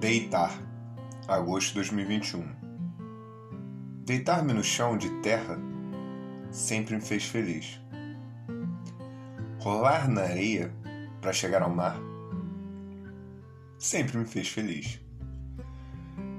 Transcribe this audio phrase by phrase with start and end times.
[0.00, 0.58] Deitar,
[1.28, 2.42] agosto de 2021.
[4.06, 5.58] Deitar-me no chão de terra
[6.50, 7.78] sempre me fez feliz.
[9.58, 10.74] Rolar na areia
[11.20, 12.00] para chegar ao mar
[13.78, 14.98] sempre me fez feliz.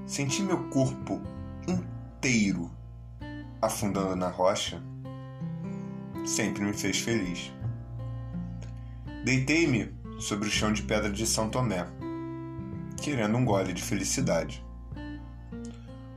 [0.07, 1.21] Sentir meu corpo
[1.67, 2.71] inteiro
[3.61, 4.81] afundando na rocha
[6.25, 7.53] sempre me fez feliz.
[9.23, 11.85] Deitei-me sobre o chão de pedra de São Tomé,
[13.01, 14.63] querendo um gole de felicidade.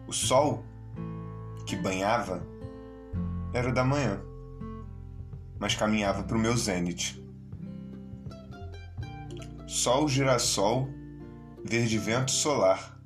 [0.06, 0.62] O sol
[1.66, 2.46] que banhava
[3.54, 4.20] era da manhã,
[5.58, 7.24] mas caminhava para o meu zênite.
[9.66, 10.88] Sol, girassol,
[11.64, 13.00] verde vento solar.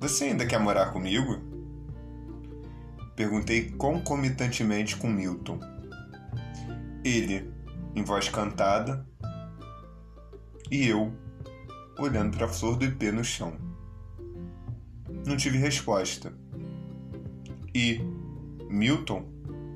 [0.00, 1.40] Você ainda quer morar comigo?
[3.14, 5.60] Perguntei concomitantemente com Milton.
[7.04, 7.52] Ele,
[7.94, 9.06] em voz cantada,
[10.70, 11.12] e eu,
[11.98, 13.54] olhando para a flor do ipê no chão.
[15.26, 16.32] Não tive resposta.
[17.74, 18.00] E
[18.68, 19.24] Milton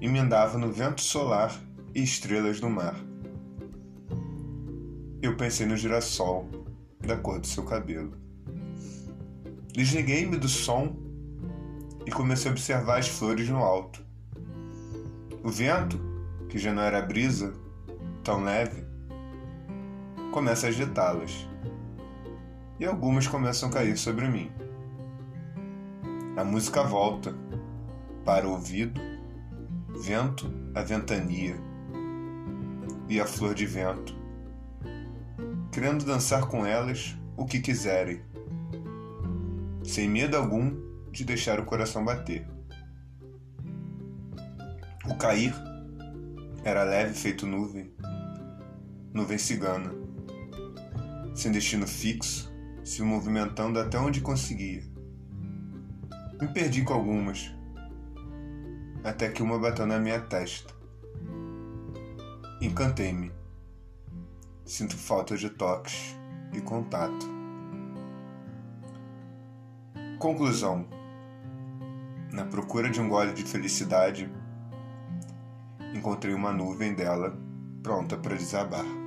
[0.01, 1.59] emendava no vento solar
[1.95, 2.97] e estrelas do mar.
[5.23, 6.49] Eu pensei no girassol
[7.01, 8.13] da cor do seu cabelo.
[9.73, 10.97] Desliguei-me do som
[12.07, 14.05] e comecei a observar as flores no alto.
[15.43, 15.99] O vento,
[16.49, 17.55] que já não era brisa,
[18.23, 18.85] tão leve,
[20.33, 21.47] começa a agitá-las.
[22.79, 24.51] E algumas começam a cair sobre mim.
[26.37, 27.35] A música volta
[28.25, 29.01] para o ouvido,
[29.99, 31.57] vento a ventania
[33.09, 34.15] e a flor de vento,
[35.73, 38.21] querendo dançar com elas o que quiserem,
[39.83, 40.77] sem medo algum
[41.11, 42.47] de deixar o coração bater.
[45.09, 45.55] O cair
[46.63, 47.91] era leve feito nuvem,
[49.15, 49.95] nuvem cigana,
[51.35, 52.55] sem destino fixo,
[52.87, 54.81] se movimentando até onde conseguia.
[56.41, 57.53] Me perdi com algumas,
[59.03, 60.73] até que uma bateu na minha testa.
[62.63, 63.33] Encantei-me.
[64.65, 66.17] Sinto falta de toques
[66.53, 67.27] e contato.
[70.21, 70.87] Conclusão:
[72.33, 74.33] Na procura de um gole de felicidade,
[75.93, 77.37] encontrei uma nuvem dela
[77.83, 79.06] pronta para desabar.